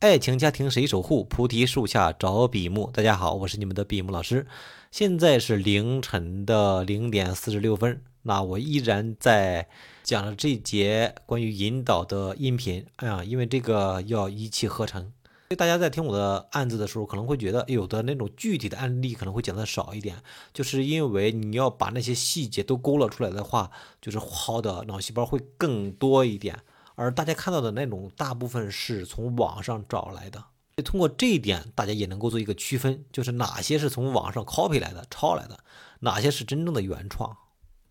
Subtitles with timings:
[0.00, 1.24] 爱情家庭谁守护？
[1.24, 2.88] 菩提树下找比目。
[2.94, 4.46] 大家好，我是你们的比目老师。
[4.92, 9.66] 现在是凌晨的零点四十六分，那我依然在
[10.04, 12.86] 讲了这节关于引导的音频。
[12.94, 15.02] 哎呀，因为这个要一气呵成。
[15.48, 20.18] 所以大家在听我的案子的时候，可能会觉得有的那种具体的案例可能会讲的少一点，
[20.54, 26.60] 就是因为你要把那些细节都勾勒出来的话，就是耗的脑细胞会更多一点。
[26.98, 30.44] 而大家看到的那种大部分是从网上找来的。
[30.84, 35.60] 通过这一点，大家也能够做一个区分，就是哪些是从网上 copy 来的、抄来的，
[36.00, 37.36] 哪些是真正的原创。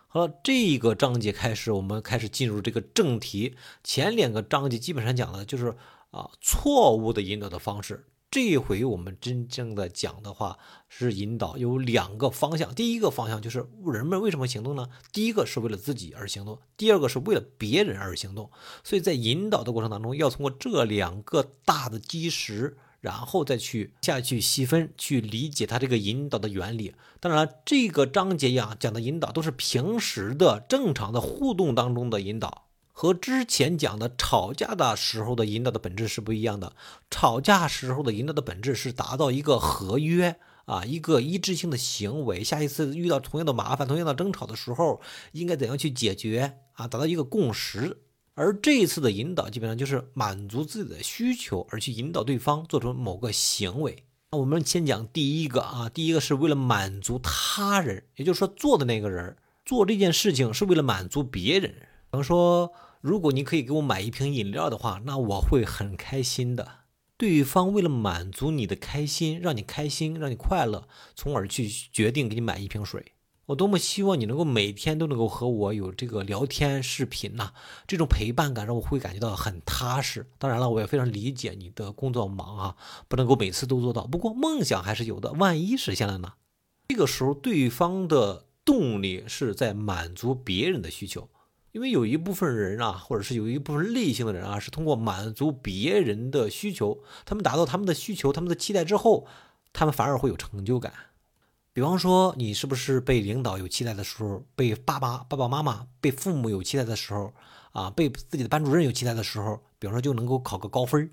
[0.08, 3.55] 好了，这个章节开始，我们开始进入这个正题。
[3.84, 5.76] 前两个章节基本上讲的就是。
[6.12, 8.08] 啊，错误的引导的方式。
[8.30, 10.59] 这回我们真正的讲的话
[10.90, 12.76] 是引导有两个方向。
[12.76, 14.90] 第一个方向就是人们为什么行动呢？
[15.13, 18.52] 第一个是为了自己而行动，第二个是为了别人而行动。
[18.84, 26.93] 所以在引导的过程当中，要通过这两个大的基石，然后再去下去细分，去理解它这个引导的原理。
[27.21, 32.66] 当然，这个章节呀讲的引导都是平时的正常的互动当中的引导。
[32.99, 36.73] 和之前讲的吵架的时候的引导的本质是不一样的。
[37.12, 42.43] 吵架时候的引导的本质是达到一个合约啊，一个一致性的行为。
[42.43, 44.99] 下一次遇到同样的麻烦、同样的争吵的时候，
[45.34, 46.87] 应该怎样去解决啊？
[46.87, 48.01] 达到一个共识。
[48.34, 54.05] 而这一次的引导基本上就是满足自己的需求，而去引导对方做出某个行为。
[54.31, 61.77] 那我们先讲第一个啊，第一个是为了满足他人，也就是说做的那个人做这件事情是为了满足别人，比
[62.09, 62.73] 方说。
[63.08, 66.80] 如果你可以给我买一瓶饮料的话，那我会很开心的。
[67.16, 73.14] 对方为了满足你的开心，让你开心，让你快乐，从而去决定给你买一瓶水。
[73.46, 77.53] 我多么希望你能够每天都能够和我有这个聊天视频呐，
[77.88, 80.30] 这种陪伴感让我会感觉到很踏实。
[80.38, 82.75] 当然了，我也非常理解你的工作忙啊，
[83.08, 84.06] 不能够每次都做到。
[84.06, 86.34] 不过梦想还是有的，万一实现了呢？
[86.90, 91.30] 这个时候，对方的动力是在满足别人的需求。
[91.78, 99.28] 因为有一部分人啊，或者是有一部分类型的人啊，是通过满足别人的需求，他们达到他们的需求、他们的期待之后，
[99.74, 100.92] 他们反而会有成就感。
[101.74, 107.32] 比方说，你是不是被领导有期待的时候，被爸爸、爸爸妈妈、被父母有期待的时候，
[107.74, 111.12] 啊，被自己的班主任有期待的时候，比方说就能够考个高分，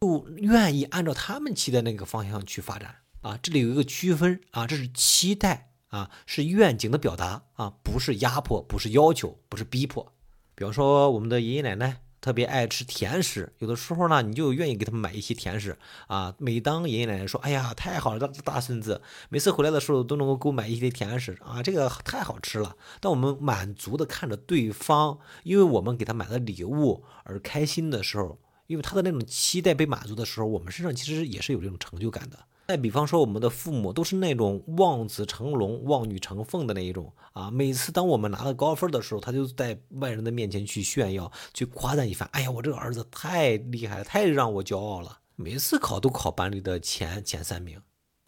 [0.00, 3.38] 就愿意按照他们期待那个方向去发展啊。
[3.42, 5.74] 这里有一个区分啊，这是期待。
[5.96, 10.12] 啊，是愿景的表达啊，不是压迫，不是要求，不是逼迫。
[10.54, 16.34] 比方说，我们的爷爷奶奶特别爱吃甜食，有的时候呢，你就愿意给他们买一些甜食啊。
[16.36, 32.38] 每当爷爷奶奶说：“哎呀，太好了，大大孙子每次回来的时候都能够给我买一些甜食啊，这个太好吃了。”当我们满足的看着对方，因为我们给他买了礼物而开心的时候，因为他的那种期待被满足的时候，我们身上其实也是有这种成就感的。
[32.68, 37.48] 再比方说，我们的父母都是那种望子成龙、望女成凤的那一种啊。
[37.48, 42.28] 每次当我们拿了高分的时候，他就在外人的面前去炫耀、去夸赞一番。
[42.32, 45.20] 哎呀，我这个儿子太厉害了，太让我骄傲了。
[45.36, 47.80] 每次考都考班里的前前三名。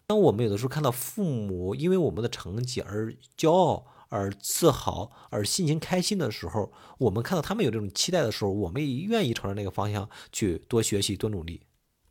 [0.07, 11.61] 当我们有的时候看到父母因为我们的成绩而骄傲、而自豪、而心情开心的时候，我们看到他们有这种期待的时候，我们也愿意朝着那个方向去多学习、多努力。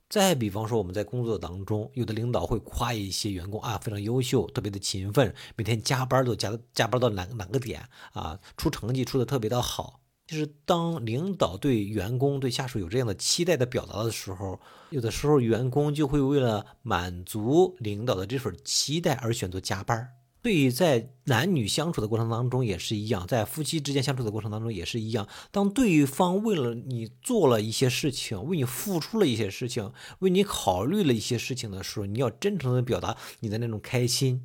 [0.08, 10.00] 再比方说，我们在工作当中，有的领导会夸一些员工啊，非常优秀，特别的勤奋，每天加班都加加班到哪哪个点啊，出成绩出的特别的好。
[10.26, 14.60] 就是当领导对员工、对下属有这样的期待的表达的时候，
[14.90, 20.17] 有的时候员工就会为了满足领导的这份期待而选择加班。
[20.40, 25.28] 对于在男女相处的过程当中也是一样，在夫妻之间相处的过程当中也是一样。
[25.50, 34.44] 当对方为了你做了一些事情，为你付出了一些事情，为你考虑了一些事情的时候，你要真诚的表达你的那种开心。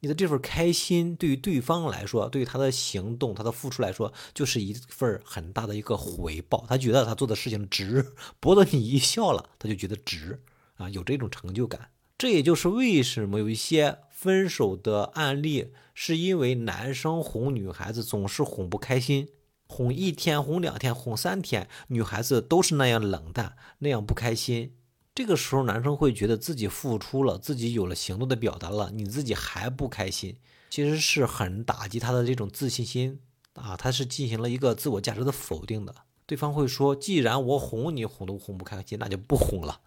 [0.00, 6.64] 你的这份开心对于对方来说，对于他的行动、他的付出来说，就是一份很大的一个回报。
[6.68, 10.42] 他觉得他做的事情值，博得你一笑了，他就觉得值
[10.76, 11.90] 啊，有这种成就感。
[12.16, 13.98] 这也就是为什么有一些。
[14.20, 19.30] 分手的案例是因为男生哄女孩子总是哄不开心，
[19.66, 24.74] 哄一天、哄两天、哄三天，女孩子都是那样冷淡、那样不开心。
[25.14, 30.36] 这个时候，男生会觉得自己付出了，自己有了行动的表达了，你自己还不开心，
[30.68, 33.20] 其实是很打击他的这种自信心
[33.54, 35.94] 啊，他是进行了一个自我价值的否定的。
[36.26, 39.80] 对方会说：“既然我哄你哄都哄不开心，那就不哄了。”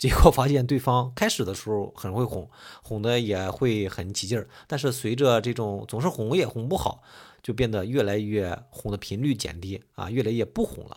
[0.00, 2.48] 结果发现对方开始的时候很会哄，
[2.82, 7.02] 哄的也会很起劲儿，但是随着这种总是哄也哄不好，
[7.42, 10.96] 就变得越来越哄的频率减低啊，越来越不哄了。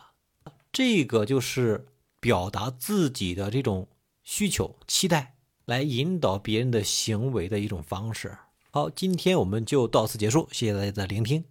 [0.72, 1.86] 这个就是
[2.18, 3.88] 表达自己的这种
[4.22, 5.34] 需求、期待，
[5.66, 8.38] 来引导别人的行为的一种方式。
[8.70, 11.44] 好，今天我们就到此结束，谢谢大家的聆听。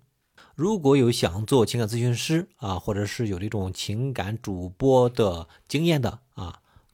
[0.56, 6.20] 如果有想做情感咨询师啊，或者是有这种情感主播的经验的，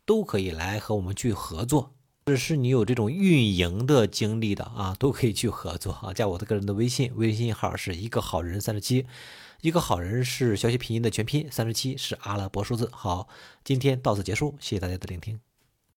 [0.09, 1.93] 都可以来和我们去合作。
[2.25, 6.11] 或者是你有这种运营的经历的啊，都可以去合作啊。
[6.11, 9.05] 加我的个人的微信，微信号是一个好人三十七，
[9.61, 12.89] 一个好人是消息拼音的全拼，三十七是阿拉伯数字。
[12.91, 13.27] 好，
[13.63, 15.39] 今天到此结束，谢谢大家的聆听。